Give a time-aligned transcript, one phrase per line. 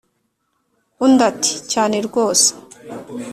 [1.05, 2.49] undi ati"cyane rwose